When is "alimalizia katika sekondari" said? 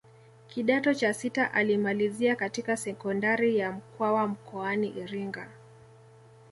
1.53-3.57